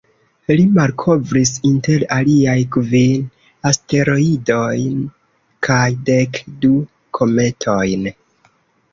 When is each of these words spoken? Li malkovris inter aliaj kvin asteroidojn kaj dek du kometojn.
Li 0.59 0.63
malkovris 0.75 1.49
inter 1.71 2.05
aliaj 2.15 2.55
kvin 2.75 3.27
asteroidojn 3.71 4.95
kaj 5.67 5.83
dek 6.09 6.41
du 6.65 6.73
kometojn. 7.19 8.09